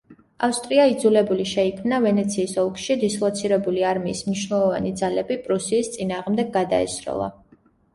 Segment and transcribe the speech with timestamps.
[0.45, 7.35] ავსტრია იძულებული შეიქმნა ვენეციის ოლქში დისლოცირებული არმიის მნიშვნელოვანი ძალები პრუსიის წინააღმდეგ გადაესროლა.